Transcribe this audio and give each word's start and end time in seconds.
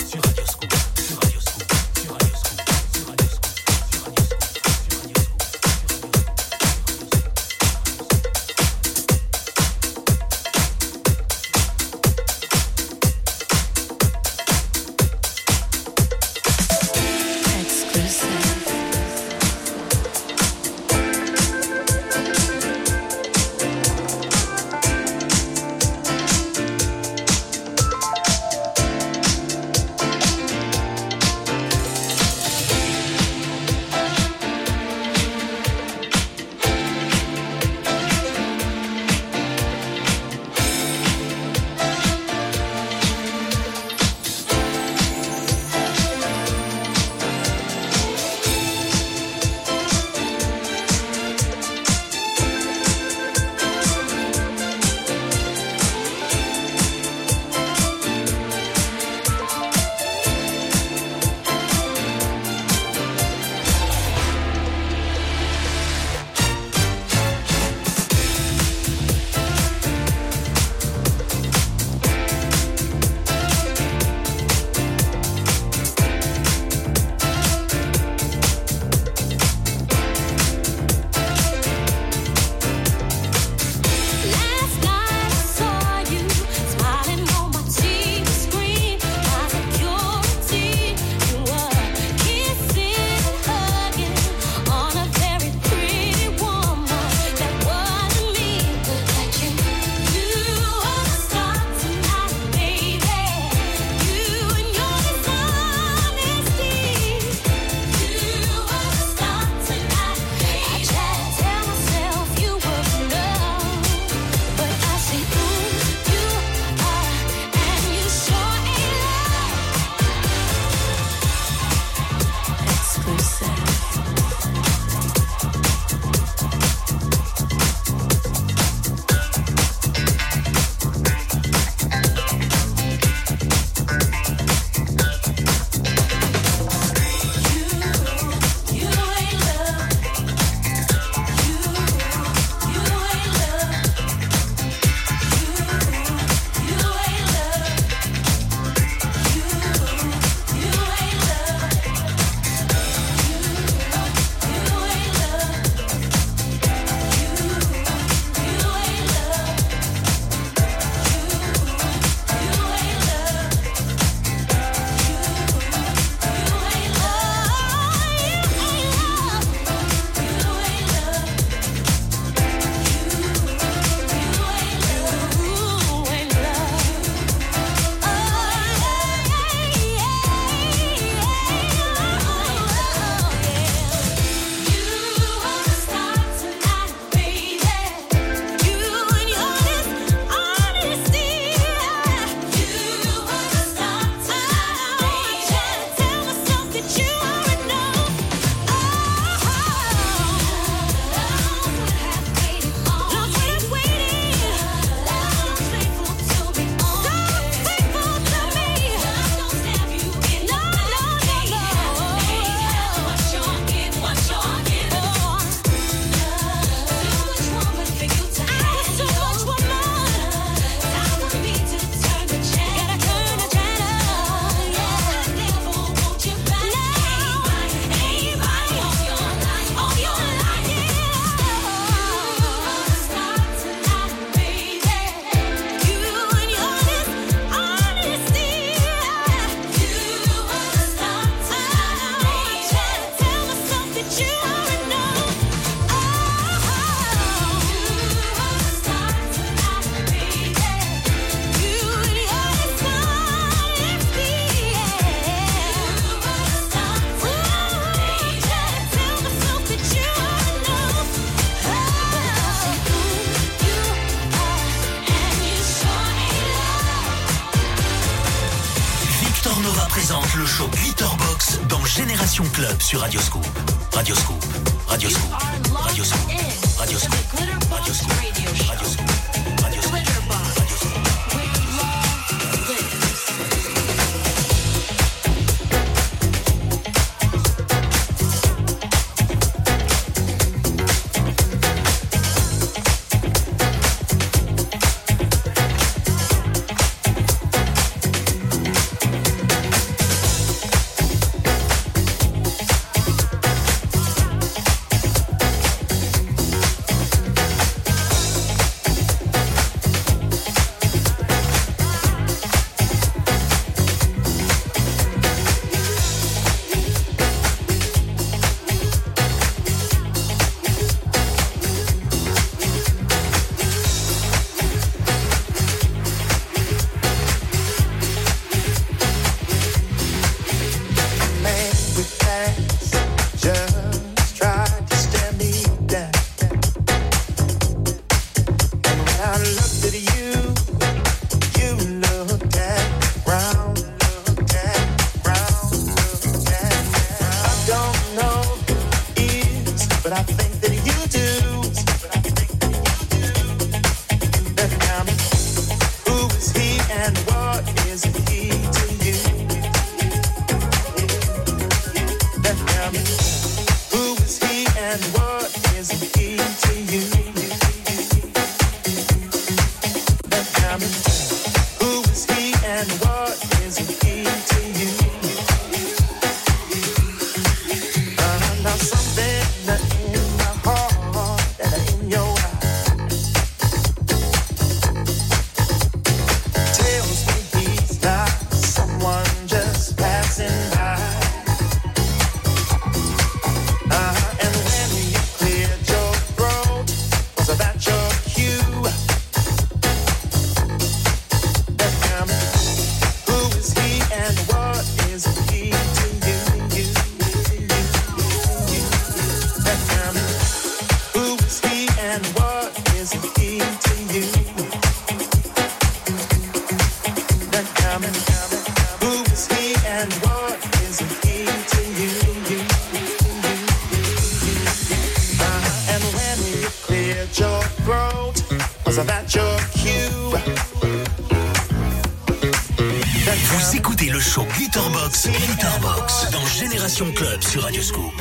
Vous 433.50 433.78
écoutez 433.78 434.10
le 434.10 434.20
show 434.20 434.46
Glitterbox, 434.58 435.30
Glitterbox 435.30 436.32
dans 436.32 436.46
Génération 436.48 437.10
Club 437.14 437.42
sur 437.42 437.64
Radio 437.64 437.82
Scoop. 437.82 438.12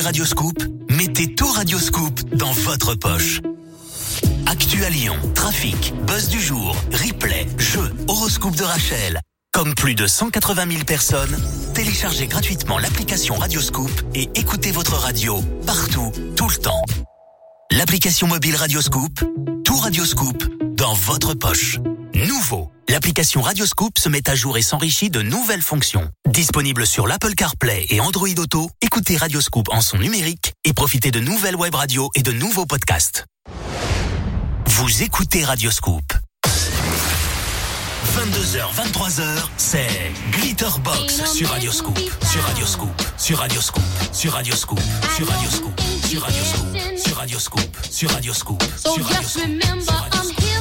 Mobile 0.00 0.06
Radioscoop, 0.06 0.62
mettez 0.88 1.34
tout 1.34 1.50
Radioscoop 1.50 2.34
dans 2.34 2.52
votre 2.52 2.94
poche. 2.94 3.40
Actu 4.46 4.82
à 4.84 4.88
Lyon, 4.88 5.16
trafic, 5.34 5.92
buzz 6.06 6.28
du 6.28 6.40
jour, 6.40 6.74
replay, 6.90 7.46
jeux, 7.58 7.92
horoscope 8.08 8.56
de 8.56 8.62
Rachel. 8.62 9.20
Comme 9.52 9.74
plus 9.74 9.94
de 9.94 10.06
180 10.06 10.70
000 10.70 10.84
personnes, 10.84 11.36
téléchargez 11.74 12.26
gratuitement 12.28 12.78
l'application 12.78 13.34
Radioscoop 13.34 13.90
et 14.14 14.30
écoutez 14.34 14.70
votre 14.72 14.94
radio 14.94 15.42
partout, 15.66 16.12
tout 16.34 16.48
le 16.48 16.56
temps. 16.56 16.82
L'application 17.70 18.26
mobile 18.26 18.56
Radioscoop, 18.56 19.20
tout 19.64 19.76
Radioscoop 19.76 20.44
dans 20.76 20.94
votre 20.94 21.34
poche. 21.34 21.78
Nouveau, 22.14 22.70
l'application 22.88 23.42
Radioscoop 23.42 23.98
se 23.98 24.08
met 24.08 24.28
à 24.30 24.34
jour 24.34 24.56
et 24.56 24.62
s'enrichit 24.62 25.10
de 25.10 25.20
nouvelles 25.20 25.62
fonctions. 25.62 26.08
Disponible 26.30 26.86
sur 26.86 27.08
l'Apple 27.08 27.34
CarPlay 27.34 27.86
et 27.90 27.98
Android 28.00 28.28
Auto, 28.38 28.70
écoutez 28.80 29.16
Radioscoop 29.16 29.66
en 29.72 29.80
son 29.80 29.98
numérique 29.98 30.52
et 30.64 30.72
profitez 30.72 31.10
de 31.10 31.18
nouvelles 31.18 31.56
web 31.56 31.74
radios 31.74 32.08
et 32.14 32.22
de 32.22 32.30
nouveaux 32.30 32.66
podcasts. 32.66 33.26
Vous 34.66 35.02
écoutez 35.02 35.44
Radioscoop. 35.44 36.04
22h, 38.16 38.62
23h, 38.76 39.24
c'est 39.56 40.12
Glitterbox 40.30 41.32
sur 41.32 41.48
Radioscoop, 41.50 41.98
sur 41.98 42.42
Radioscoop, 42.44 43.02
sur 43.18 43.38
Radioscoop, 43.38 43.82
sur 44.12 44.32
Radioscoop, 44.32 44.80
sur 45.16 45.26
Radioscoop, 45.28 45.80
sur 46.08 46.22
Radioscoop, 46.22 46.76
sur 46.96 47.16
Radioscoop, 47.16 47.66
sur 47.90 48.10
Radioscoop, 48.10 48.62
sur 48.80 49.04
Radioscoop. 49.04 49.80
You're 50.40 50.59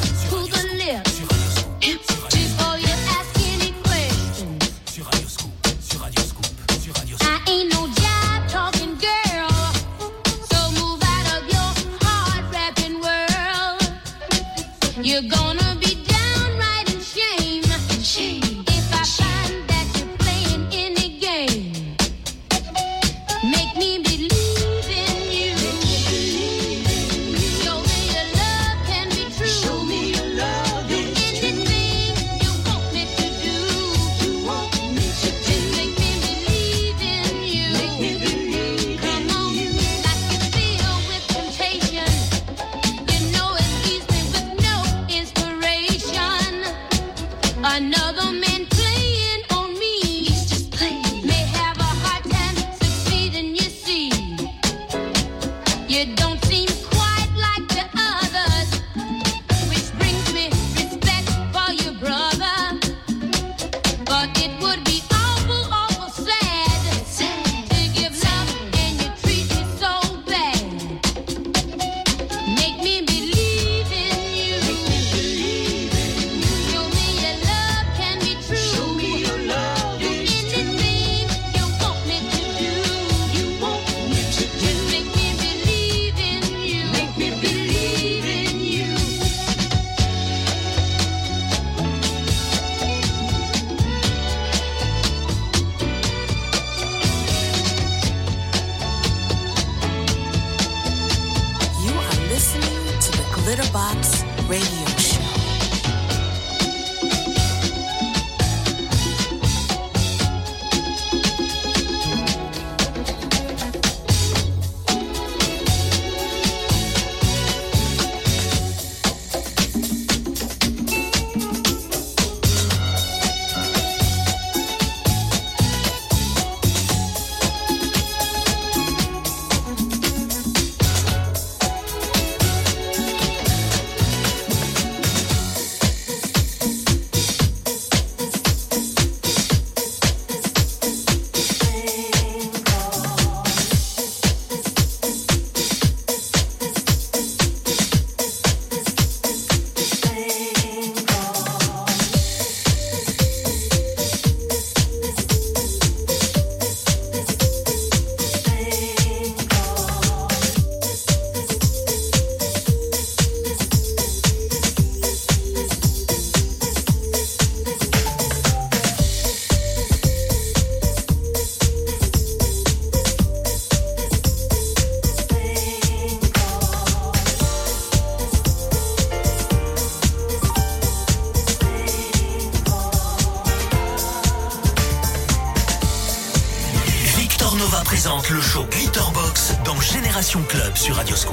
sur 190.80 190.96
Radioscope. 190.96 191.29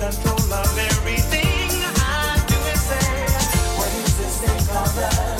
control 0.00 0.52
of 0.54 0.78
everything 0.78 1.68
I 1.96 2.42
do 2.48 2.56
and 2.56 2.78
say. 2.78 3.26
What 3.76 3.92
is 4.02 4.16
this 4.16 4.40
thing 4.40 4.66
called 4.74 4.96
love? 4.96 5.39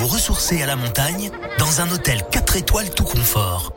Vous 0.00 0.06
ressourcer 0.06 0.62
à 0.62 0.66
la 0.66 0.76
montagne 0.76 1.30
dans 1.58 1.82
un 1.82 1.90
hôtel 1.90 2.22
4 2.30 2.56
étoiles 2.56 2.88
tout 2.88 3.04
confort 3.04 3.74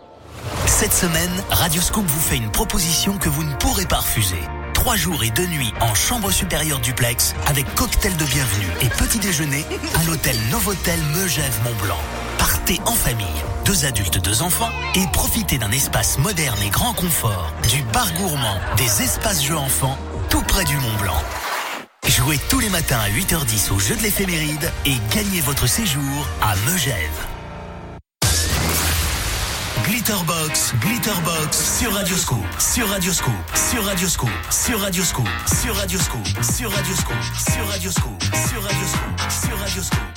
Cette 0.66 0.94
semaine, 0.94 1.44
Radioscoop 1.50 2.06
vous 2.06 2.22
fait 2.22 2.38
une 2.38 2.50
proposition 2.50 3.18
que 3.18 3.28
vous 3.28 3.44
ne 3.44 3.54
pourrez 3.56 3.86
pas 3.86 3.98
refuser. 3.98 4.40
Trois 4.74 4.96
jours 4.96 5.22
et 5.26 5.32
deux 5.32 5.48
nuits 5.48 5.74
en 5.82 5.94
chambre 5.94 6.32
supérieure 6.32 6.80
duplex 6.80 7.36
avec 7.46 7.76
cocktail 7.76 8.16
de 8.16 8.24
bienvenue 8.24 8.68
et 8.80 8.88
petit 8.88 9.20
déjeuner 9.20 9.66
à 10.00 10.04
l'hôtel 10.06 10.38
Novotel 10.50 10.98
Megève 11.14 11.60
Mont-Blanc. 11.66 12.00
Partez 12.38 12.80
en 12.86 12.94
famille, 12.94 13.44
deux 13.66 13.84
adultes, 13.84 14.20
deux 14.20 14.44
enfants 14.44 14.72
et 14.96 15.06
profitez 15.12 15.58
d'un 15.58 15.72
espace 15.72 16.20
moderne 16.20 16.62
et 16.66 16.70
grand 16.70 16.94
confort, 16.94 17.52
du 17.70 17.84
bar 17.92 18.14
gourmand, 18.14 18.62
des 18.78 19.02
espaces 19.02 19.44
jeux 19.44 19.58
enfants, 19.58 19.98
tout 20.30 20.44
près 20.44 20.64
du 20.64 20.78
Mont 20.78 20.98
Blanc. 21.02 21.22
Jouez 22.24 22.40
tous 22.50 22.60
les 22.60 22.70
matins 22.70 23.00
à 23.00 23.10
8h10 23.10 23.74
au 23.74 23.80
jeu 23.80 23.98
de 23.98 24.02
l'éphéméride 24.02 24.72
et 24.86 24.94
gagnez 25.14 25.42
votre 25.42 25.68
séjour 25.68 26.26
à 26.42 26.56
Megève. 26.66 26.96
Glitterbox, 29.84 30.74
Glitterbox 30.80 31.80
sur 31.80 31.94
Radioscoop, 31.94 32.46
sur 32.60 32.88
Radioscoop, 32.88 33.34
sur 33.70 33.84
Radioscoop, 33.84 34.30
sur 34.50 34.80
Radioscoop, 34.80 35.28
sur 35.62 35.76
Radioscoop, 35.76 36.26
sur 36.56 36.72
Radioscoop, 36.72 37.18
sur 37.46 37.68
Radioscoop, 37.68 38.24
sur 38.24 38.64
Radioscoop, 38.64 39.22
sur 39.30 39.60
Radioscoop, 39.60 40.13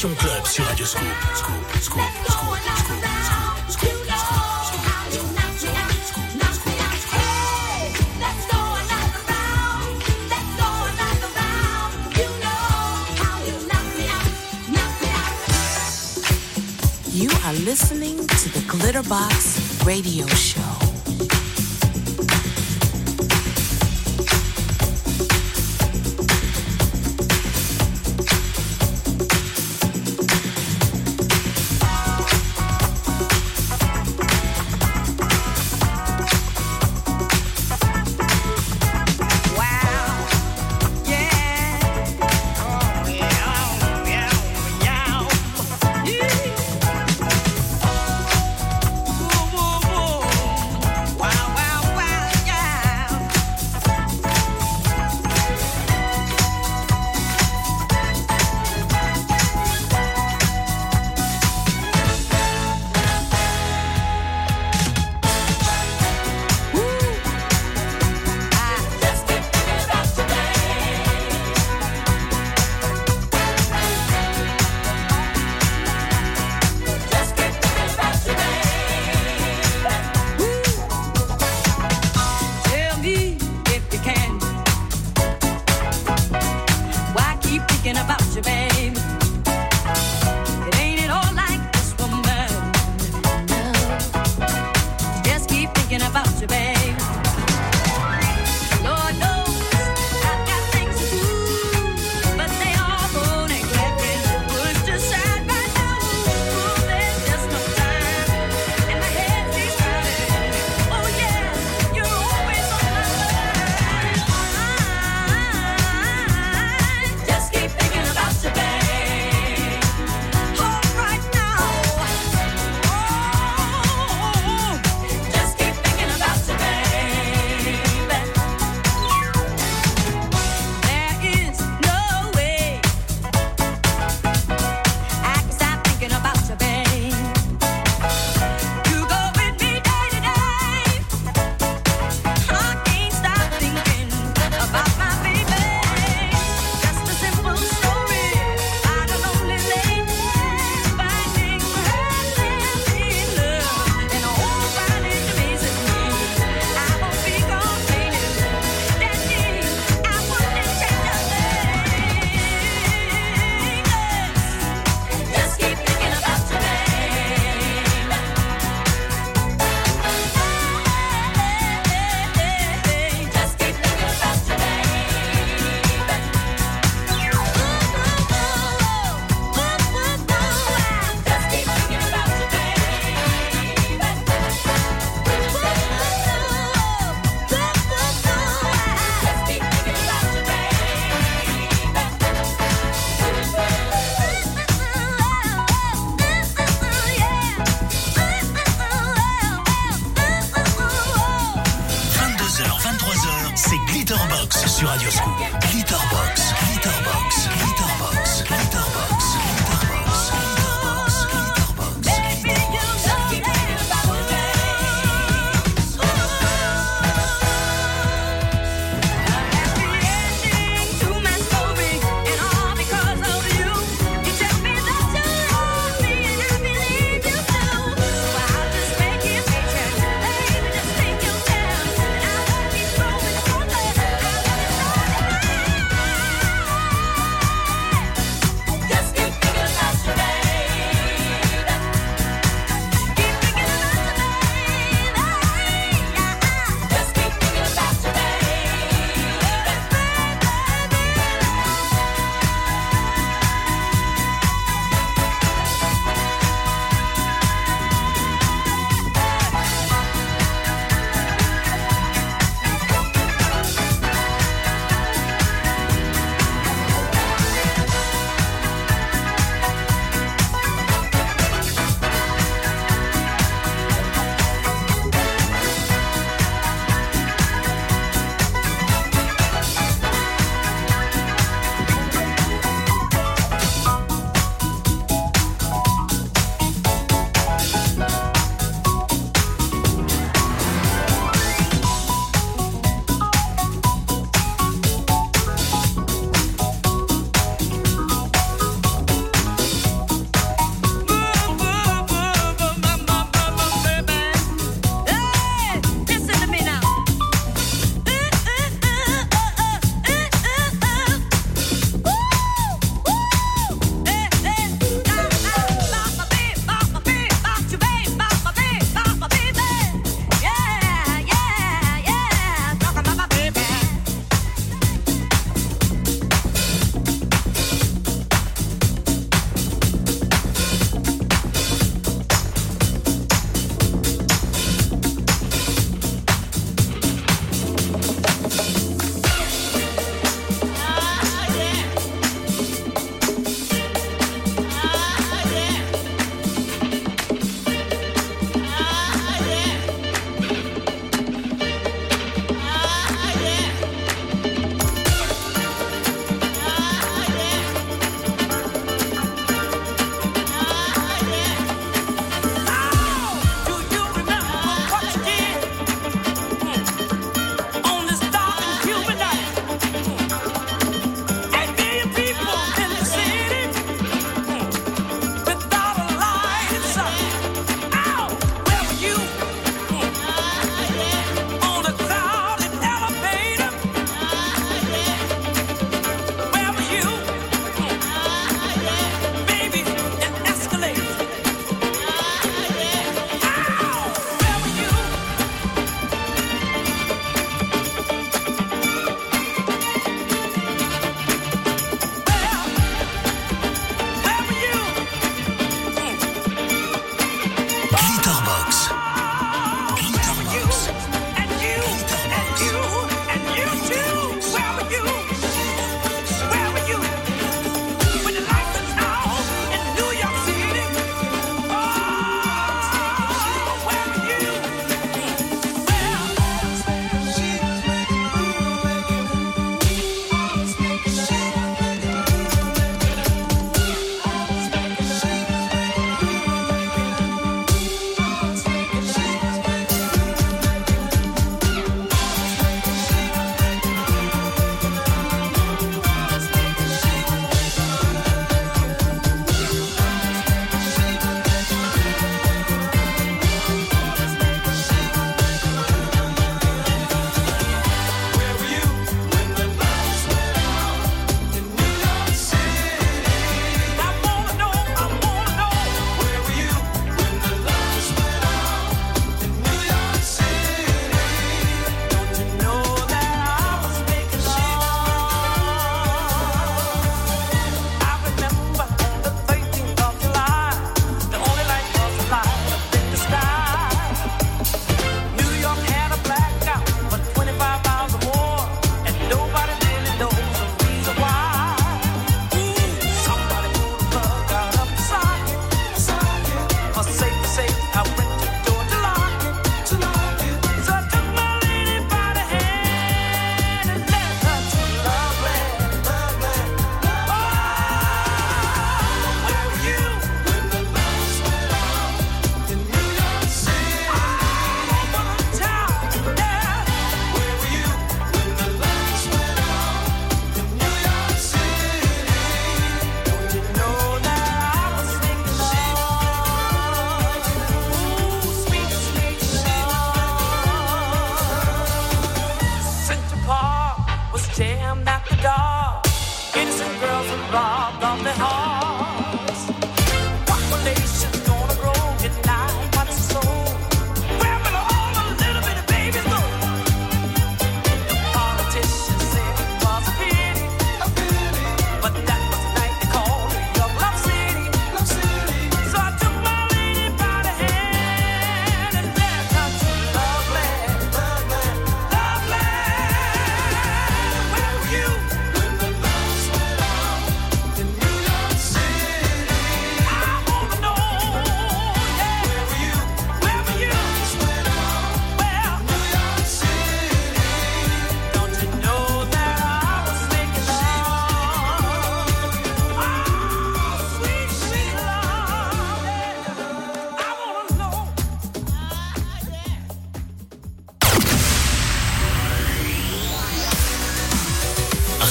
Club 0.00 0.46
sur 0.46 0.64
Radio. 0.64 0.86
Scoop, 0.86 1.04
Scoop, 1.34 1.54
Scoop, 1.82 2.00
Scoop, 2.26 2.56
Scoop, 3.68 3.90
You 17.12 17.28
are 17.44 17.52
listening 17.52 18.16
to 18.16 18.48
the 18.48 18.60
Glitterbox 18.70 19.84
Radio 19.84 20.26
Show. 20.28 20.59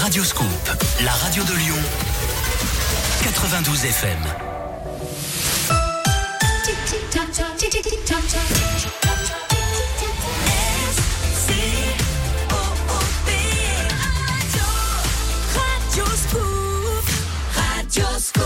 Radio 0.09 0.23
Scoop, 0.23 0.49
la 1.05 1.11
radio 1.11 1.43
de 1.43 1.53
Lyon, 1.53 1.77
92 3.21 3.85
FM. 3.85 4.17
Radio 15.53 16.05
Scoop, 16.17 17.05
Scoop. 18.17 18.43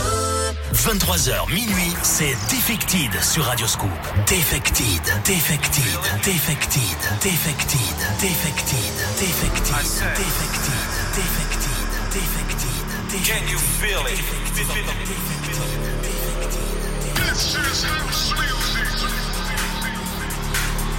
23h 0.73 1.49
minuit, 1.53 1.95
c'est 2.03 2.35
Defected 2.49 3.23
sur 3.23 3.45
Radio 3.45 3.67
Scoop. 3.67 3.89
Defected, 4.27 5.01
Defected, 5.23 5.81
Defected, 6.25 6.81
Defected, 7.21 7.79
Defected, 8.19 8.77
Defected, 9.17 9.73
Defected. 10.17 10.82
Can 13.33 13.47
you 13.47 13.57
feel 13.57 14.05
it? 14.05 14.21
This 17.17 17.55
is 17.55 17.83
house 17.83 18.29
music. 18.37 18.85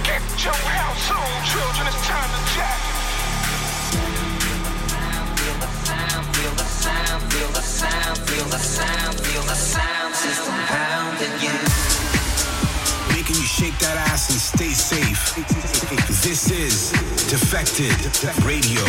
Get 0.03 0.19
your 0.43 0.59
house 0.67 1.11
on, 1.15 1.31
children. 1.47 1.87
It's 1.87 2.03
time 2.05 2.27
to 2.35 2.41
jack. 2.51 2.81
Feel 5.39 5.55
the 5.63 5.71
sound, 5.87 6.35
feel 6.35 6.51
the 6.59 6.67
sound, 6.67 7.23
feel 7.31 7.51
the 7.55 7.61
sound, 7.63 8.17
feel 8.27 8.47
the 8.51 8.59
sound, 8.59 9.15
feel 9.21 9.43
the 9.43 9.55
sound 9.55 10.13
system 10.15 10.55
pounding 10.67 11.39
you. 11.39 11.55
Making 13.15 13.37
you 13.37 13.47
shake 13.47 13.79
that 13.79 13.95
ass 14.11 14.29
and 14.29 14.41
stay 14.41 14.73
safe. 14.75 15.35
This 16.21 16.51
is 16.51 16.91
Defected 17.31 17.95
Radio. 18.43 18.83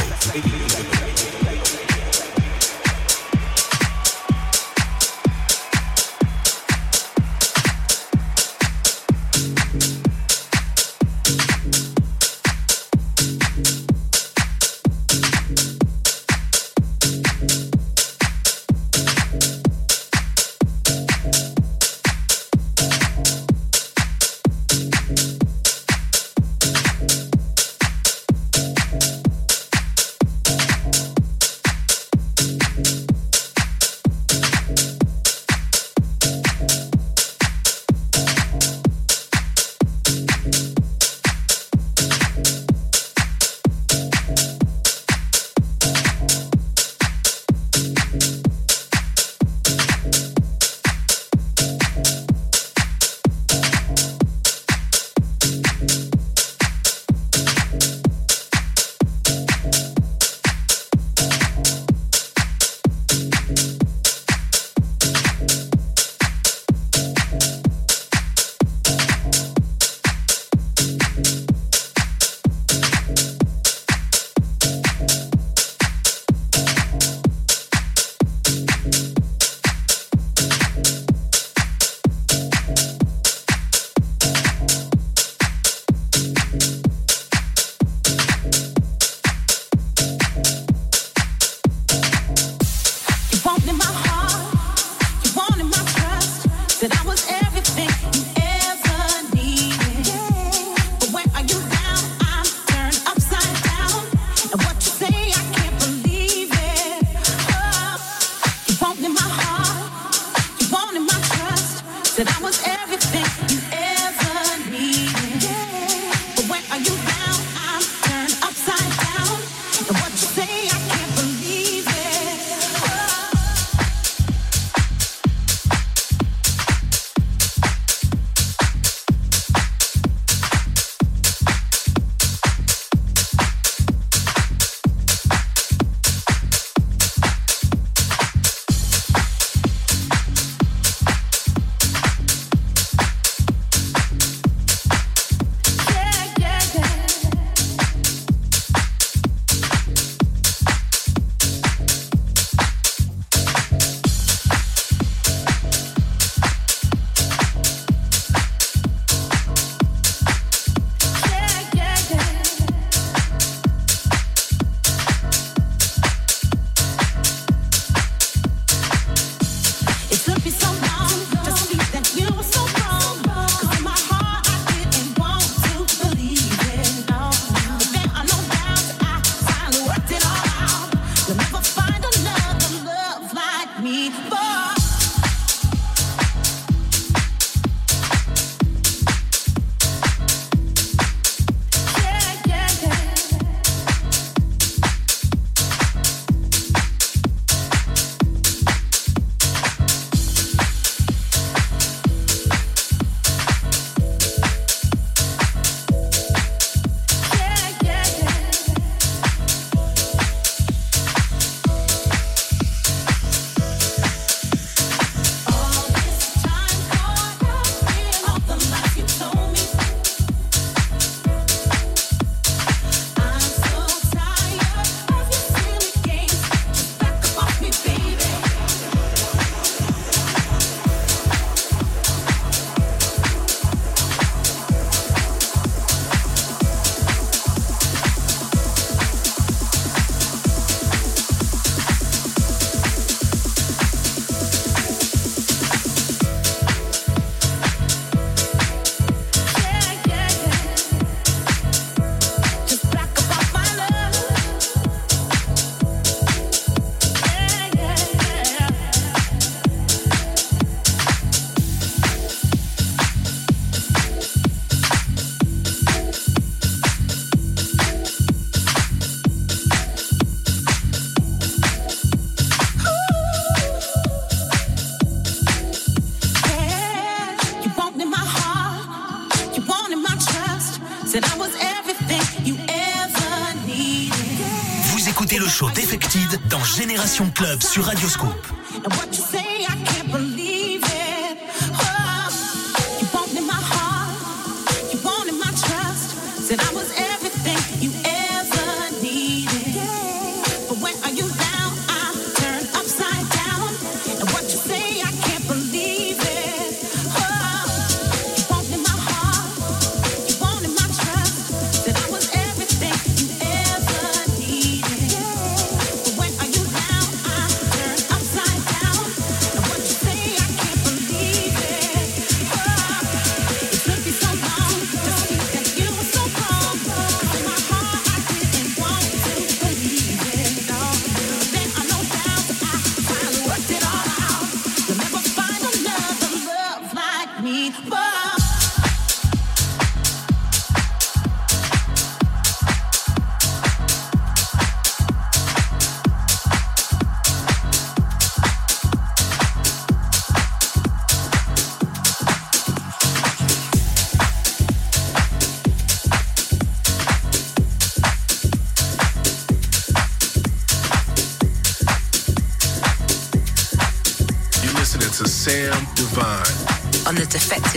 Club 287.06 287.62
sur 287.62 287.84
Radioscope. 287.84 288.45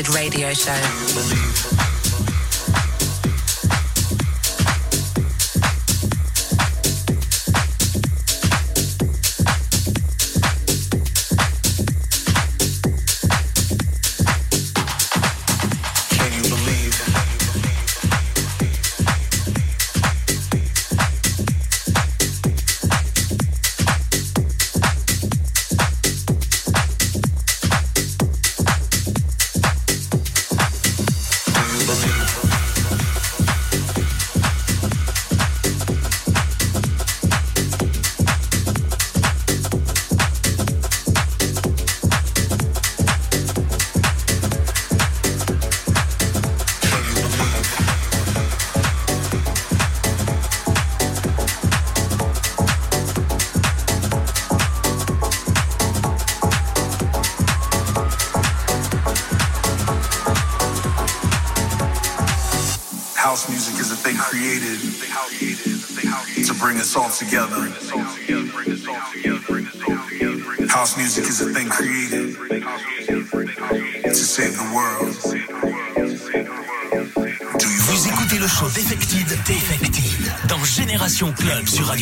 Radio 0.07 0.53
show. 0.53 1.48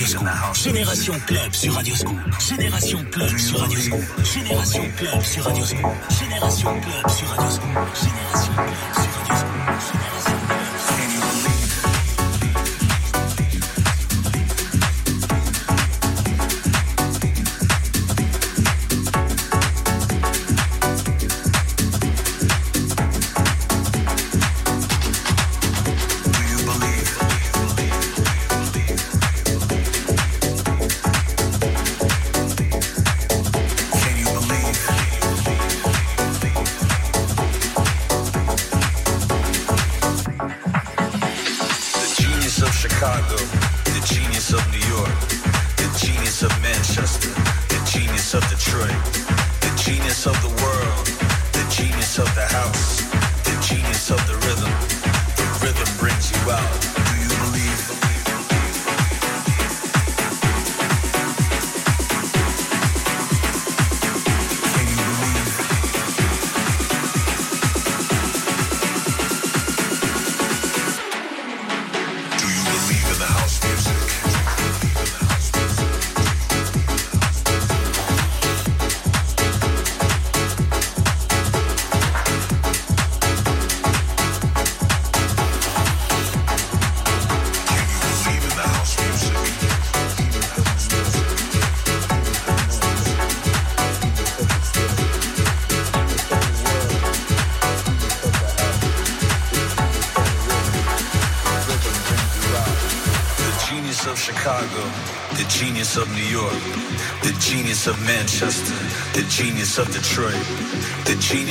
Génération 0.08 1.14
Club 1.26 1.54
sur 1.54 1.74
Radioscoop. 1.74 2.18
Génération 2.40 3.04
Club 3.12 3.38
sur 3.38 3.60
Radioscoop. 3.60 4.02
Génération 4.24 4.84
Club 4.96 5.22
sur 5.22 5.44
Radioscoop. 5.44 5.92
Génération 6.18 6.80
Club 6.80 7.12
sur 7.14 7.28
Radioscoop. 7.28 8.17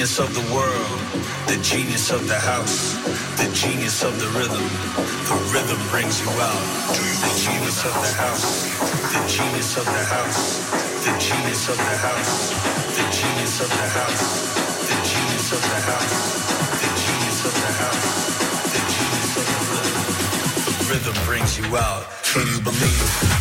genius 0.07 0.21
of 0.21 0.35
the 0.39 0.55
world, 0.55 1.01
the 1.49 1.59
genius 1.65 2.13
of 2.13 2.29
the 2.29 2.39
house, 2.39 2.95
the 3.43 3.51
genius 3.53 4.05
of 4.05 4.15
the 4.21 4.29
rhythm. 4.39 4.63
The 5.27 5.35
rhythm 5.51 5.81
brings 5.91 6.21
you 6.21 6.31
out. 6.31 6.63
The 6.95 7.33
genius 7.43 7.85
of 7.85 7.91
the 7.91 8.13
house, 8.15 8.71
the 9.11 9.23
genius 9.27 9.77
of 9.77 9.85
the 9.85 10.05
house, 10.07 10.71
the 11.03 11.11
genius 11.19 11.69
of 11.69 11.77
the 11.77 11.97
house, 12.07 12.55
the 12.95 13.03
genius 13.19 13.61
of 13.61 13.69
the 13.69 13.87
house, 13.99 14.23
the 14.87 14.97
genius 15.11 15.51
of 15.51 15.63
the 15.67 15.79
house, 15.91 16.15
the 16.79 16.91
genius 17.03 17.41
of 17.43 17.55
the 17.59 17.73
house, 17.83 18.07
the 18.75 18.83
genius 18.95 19.33
of 19.43 19.47
the 19.51 19.61
rhythm. 19.75 20.07
The 20.67 20.75
rhythm 20.87 21.17
brings 21.27 21.59
you 21.59 21.77
out. 21.77 22.07
Can 22.23 22.47
you 22.47 22.61
believe? 22.61 23.36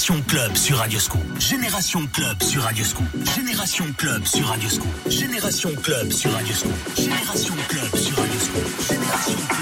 Génération 0.00 0.24
Club 0.28 0.56
sur 0.56 0.78
Radioscoop. 0.78 1.38
Génération 1.38 2.00
Club 2.14 2.42
sur 2.42 2.62
Radioscoop. 2.62 3.06
Génération 3.36 3.84
Club 3.98 4.24
sur 4.24 4.46
Radioscoop. 4.46 5.10
Génération 5.10 5.70
Club 5.82 6.10
sur 6.10 6.32
Radioscoop. 6.32 6.72
Génération 6.96 7.54
Club 7.68 7.96
sur 7.96 8.16
Radioscoop. 8.16 8.88
Génération 8.88 9.36
Club. 9.50 9.59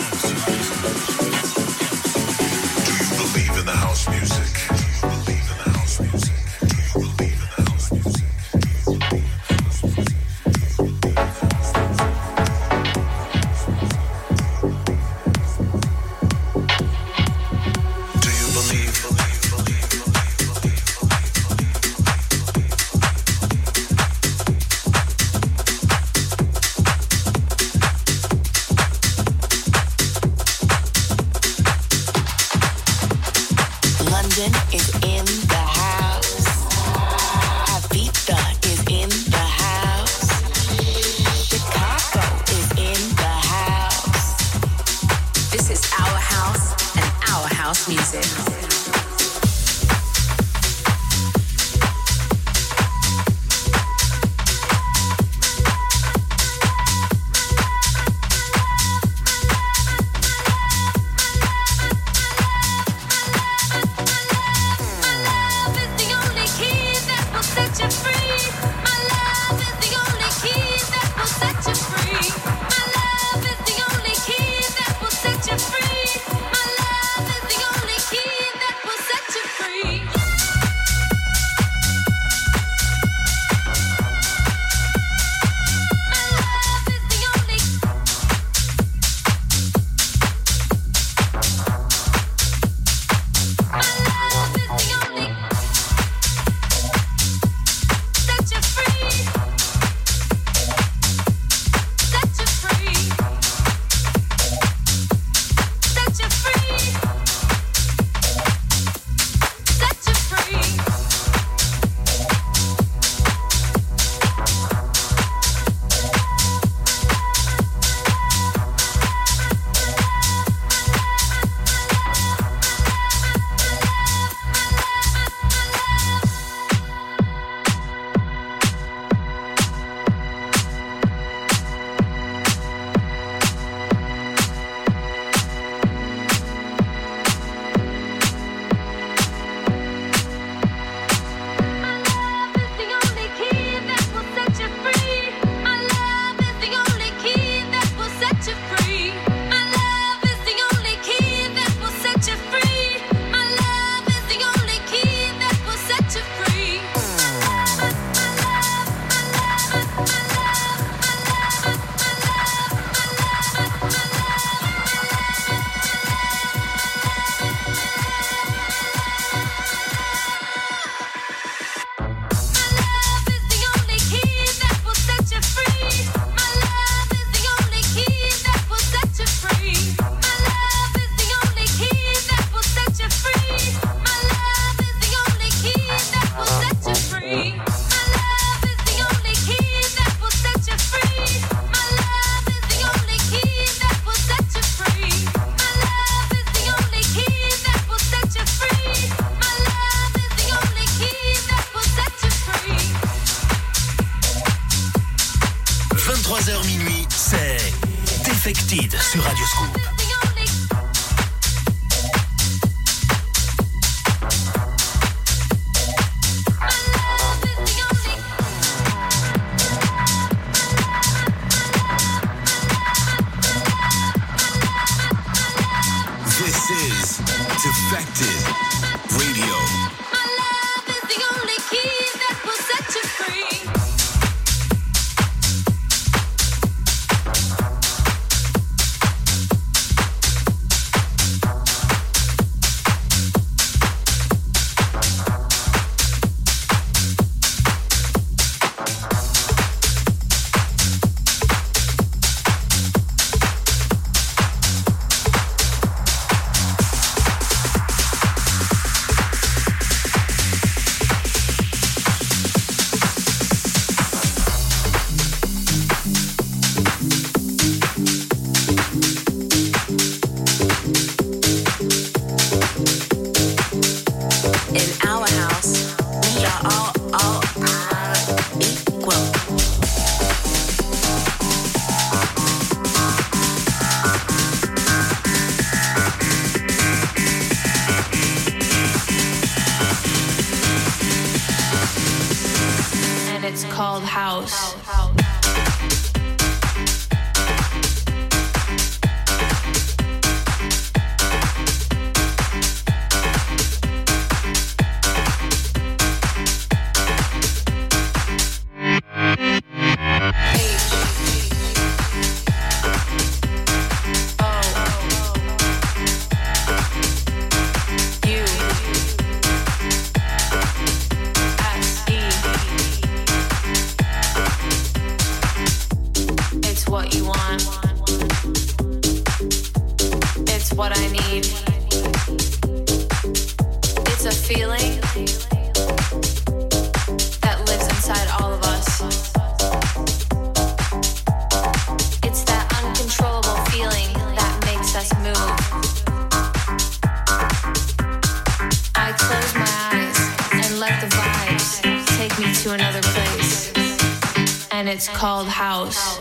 It's 354.99 355.07
called 355.07 355.47
house. 355.47 356.18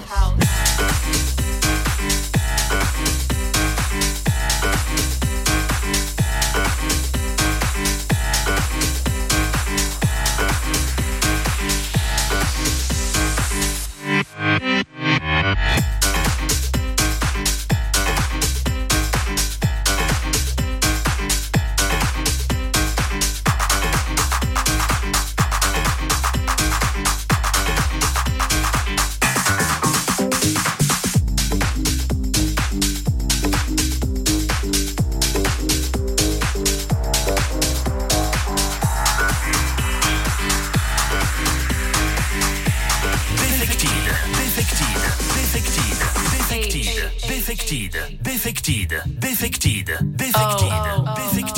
Defected, 44.33 44.97
defected, 45.37 45.97
defected, 46.31 47.11
defected, 47.27 47.93
defected, 48.23 49.19
defected, 49.19 50.17
defected, 50.17 50.71
oh, 50.71 50.95
oh, 50.97 51.05
oh. 51.07 51.15
defected. 51.15 51.56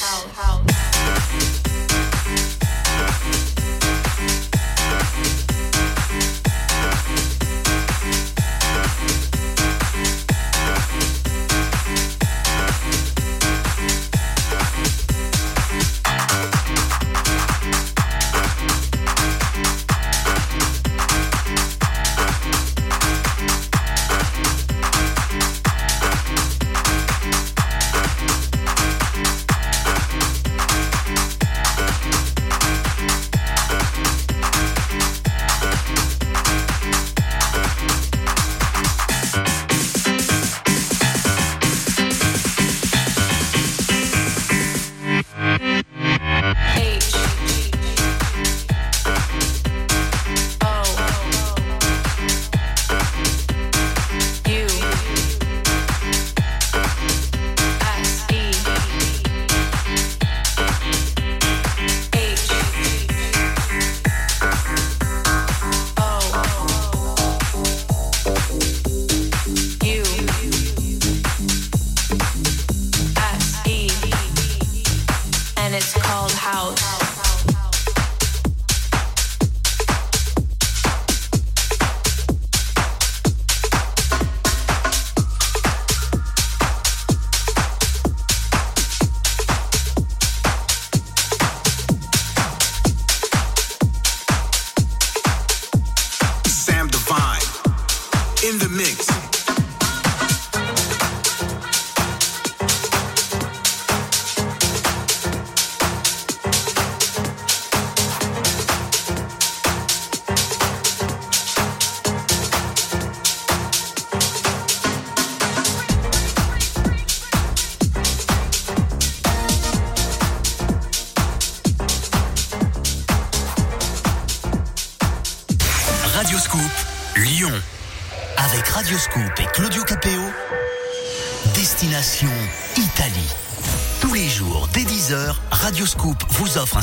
house. 0.00 0.24
house. 0.24 0.33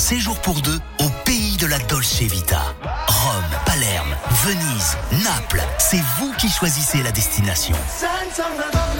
séjour 0.02 0.40
pour 0.42 0.60
deux 0.62 0.80
au 1.00 1.10
pays 1.26 1.58
de 1.58 1.68
la 1.68 1.78
Dolce 1.78 2.22
Vita. 2.22 2.62
Rome, 3.08 3.60
Palerme, 3.68 4.16
Venise, 4.44 4.98
Naples, 5.24 5.62
c'est 5.78 6.02
vous 6.18 6.34
qui 6.40 6.50
choisissez 6.50 7.04
la 7.04 7.12
destination. 7.12 7.76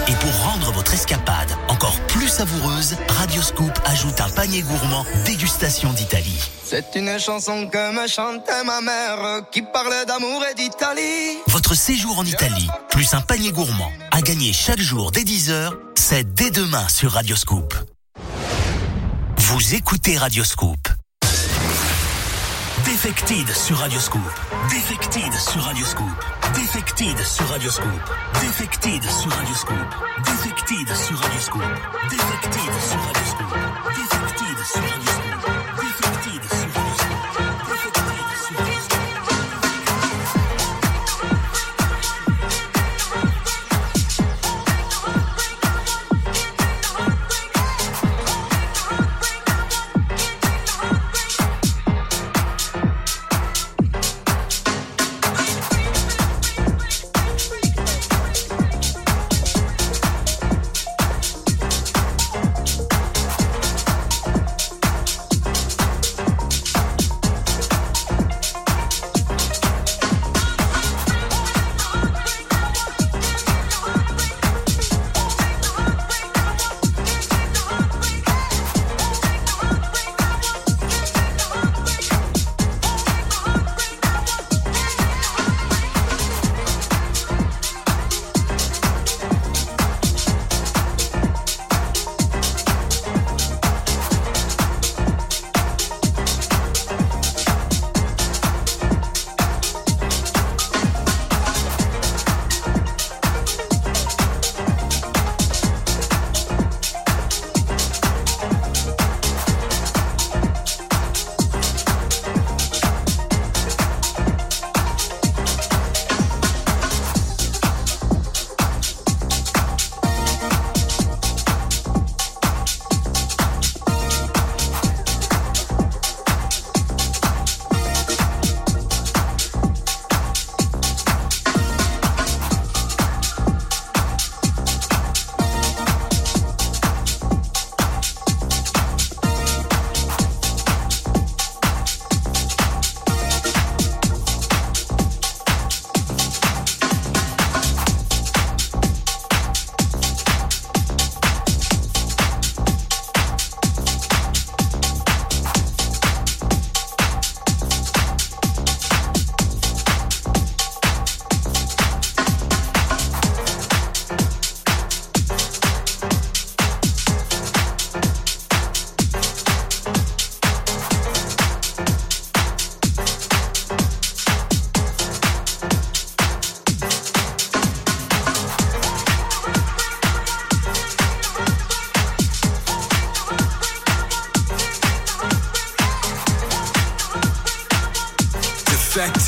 Et 0.06 0.14
pour 0.14 0.32
rendre 0.44 0.70
votre 0.72 0.94
escapade 0.94 1.50
encore 1.68 1.98
plus 2.06 2.28
savoureuse, 2.28 2.96
Radio 3.08 3.42
Scoop 3.42 3.72
ajoute 3.84 4.20
un 4.20 4.28
panier 4.30 4.62
gourmand 4.62 5.04
dégustation 5.24 5.92
d'Italie. 5.92 6.38
C'est 6.64 6.94
une 6.94 7.18
chanson 7.18 7.66
que 7.66 8.00
me 8.00 8.06
chantait 8.06 8.64
ma 8.64 8.80
mère 8.80 9.42
qui 9.50 9.62
parlait 9.62 10.06
d'amour 10.06 10.44
et 10.50 10.54
d'Italie. 10.54 11.36
Votre 11.48 11.74
séjour 11.74 12.20
en 12.20 12.24
Italie, 12.24 12.68
plus 12.90 13.12
un 13.12 13.20
panier 13.20 13.50
gourmand, 13.50 13.90
à 14.12 14.22
gagner 14.22 14.52
chaque 14.52 14.80
jour 14.80 15.10
dès 15.10 15.24
10h, 15.24 15.72
c'est 15.96 16.32
dès 16.32 16.50
demain 16.50 16.88
sur 16.88 17.12
Radio 17.12 17.34
Scoop. 17.34 17.74
Vous 19.36 19.74
écoutez 19.74 20.16
Radio 20.16 20.44
Scoop. 20.44 20.81
Defected 22.92 23.48
sur 23.56 23.78
Radioscoop. 23.78 24.20
Defected 24.68 25.32
sur 25.32 25.62
Radioscoop. 25.62 26.10
Defected 26.54 27.18
sur 27.24 27.48
Radioscoop. 27.48 28.02
Defected 28.34 29.02
sur 29.10 29.30
Radioscoop. 29.32 29.76
Defected 30.26 30.94
sur 30.94 31.18
Radioscoop. 31.18 31.62
Defected 32.10 32.72
sur 32.90 33.00
Radioscoop. 33.00 33.56
Defected 33.96 34.66
sur. 34.66 35.11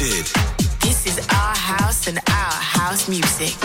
Defected. 0.04 0.26
This 0.80 1.06
is 1.06 1.18
our 1.30 1.56
house 1.56 2.06
and 2.08 2.18
our 2.18 2.52
house 2.52 3.08
music.– 3.08 3.56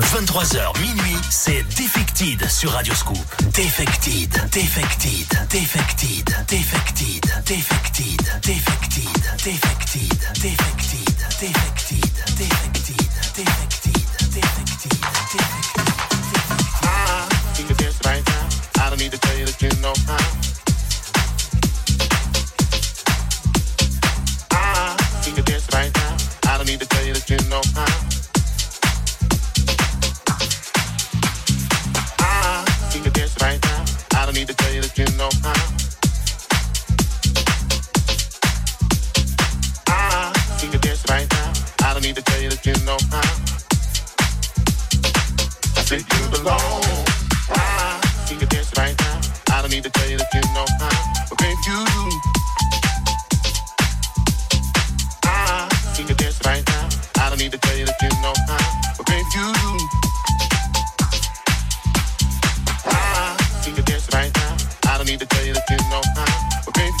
23h 0.00 0.80
minuit, 0.80 1.16
c'est 1.30 1.62
Defected 1.76 2.46
sur 2.50 2.72
Radioscoop. 2.72 3.17
Defected, 3.17 3.17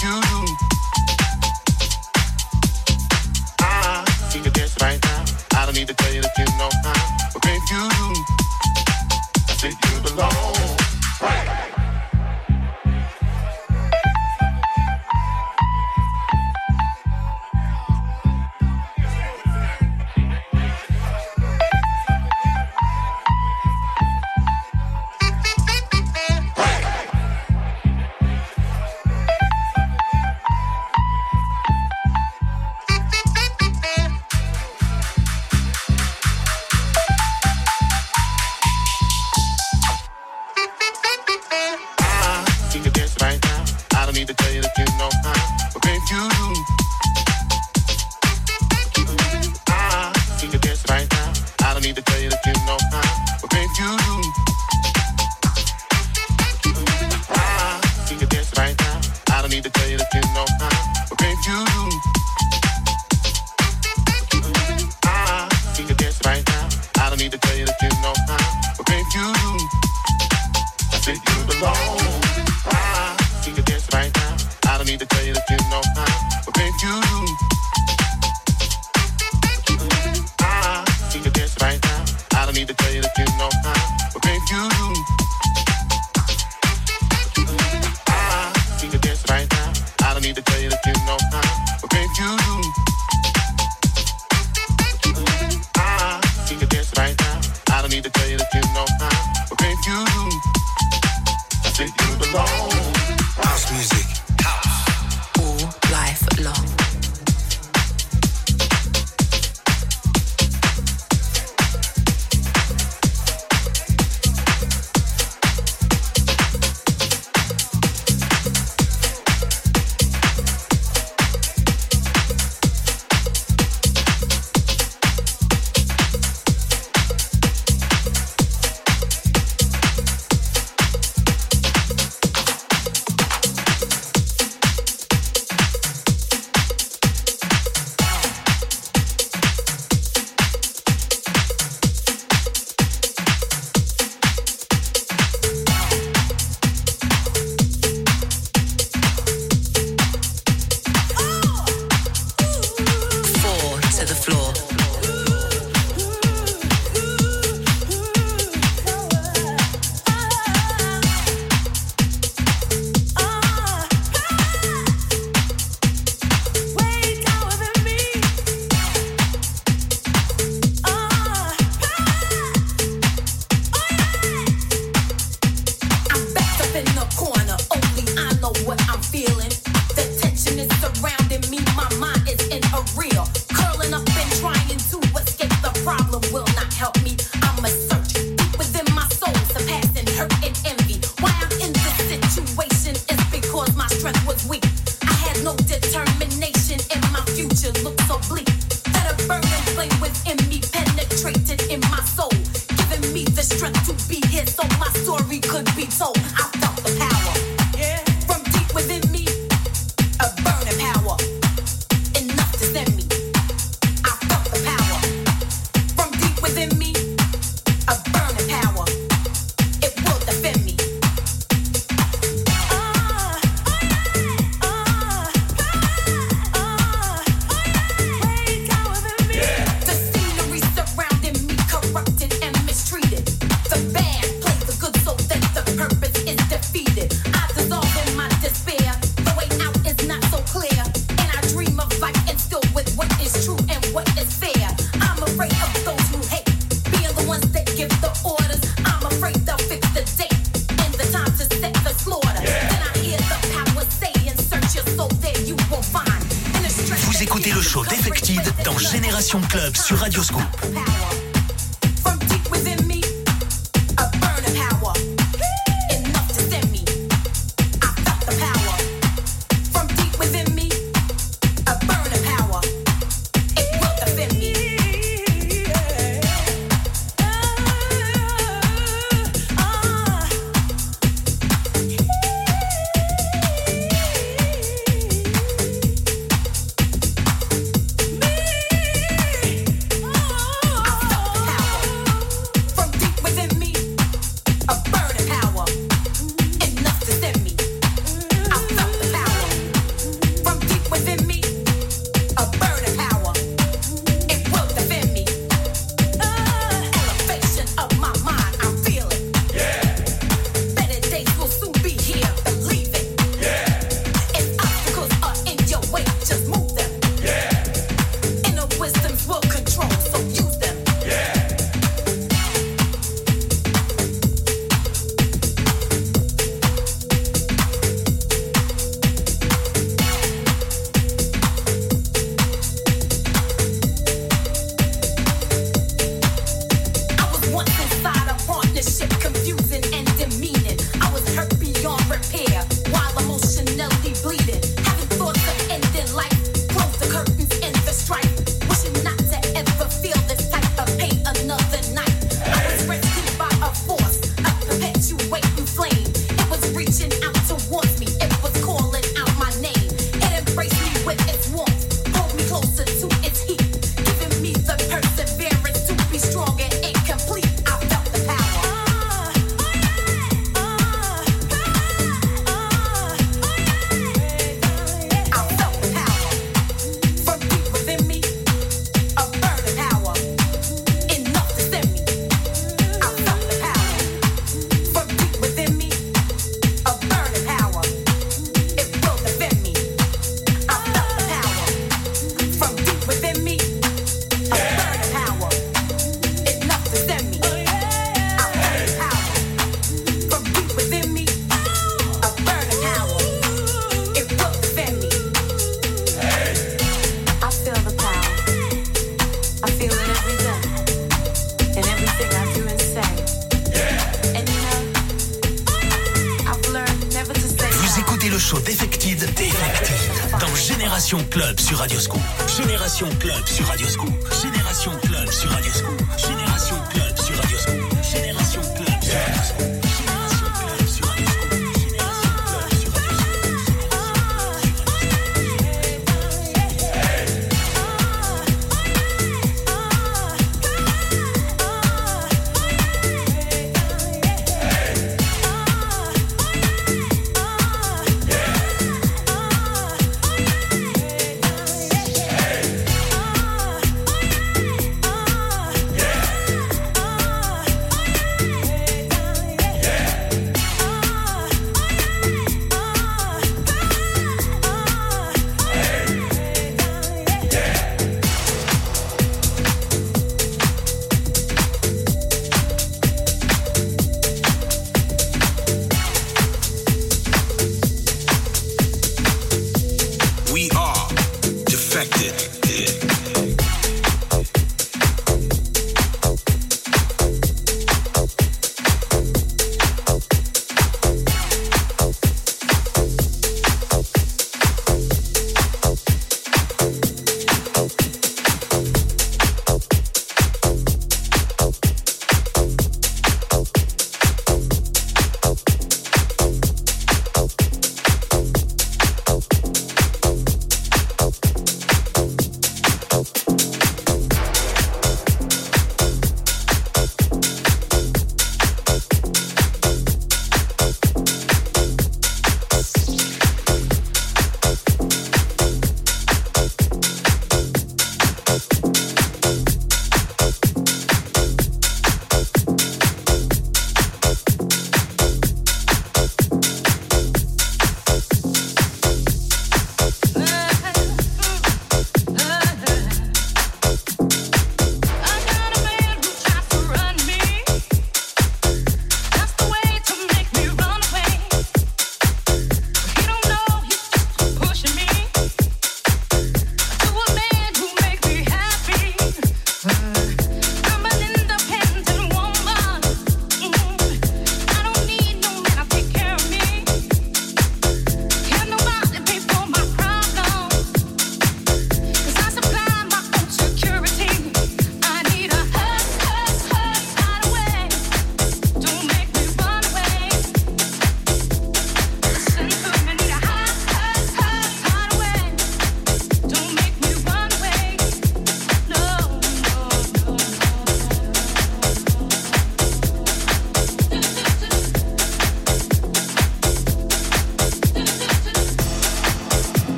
you 0.00 0.20
do. 0.20 0.77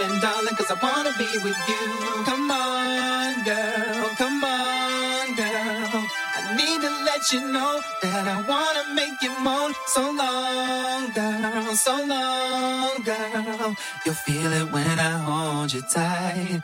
And 0.00 0.20
darling, 0.22 0.54
cause 0.56 0.70
I 0.70 0.74
wanna 0.82 1.12
be 1.18 1.26
with 1.42 1.58
you. 1.68 2.24
Come 2.24 2.50
on, 2.50 3.44
girl, 3.44 4.10
come 4.16 4.44
on, 4.44 5.34
girl. 5.34 6.06
I 6.36 6.54
need 6.56 6.80
to 6.82 6.90
let 7.04 7.32
you 7.32 7.40
know 7.52 7.80
that 8.02 8.28
I 8.28 8.42
wanna 8.42 8.94
make 8.94 9.20
you 9.22 9.32
moan. 9.40 9.74
So 9.88 10.02
long, 10.02 11.10
girl, 11.12 11.74
so 11.74 11.94
long, 12.06 13.02
girl. 13.02 13.76
You'll 14.06 14.14
feel 14.14 14.52
it 14.52 14.70
when 14.72 14.98
I 15.00 15.12
hold 15.18 15.72
you 15.74 15.82
tight. 15.82 16.62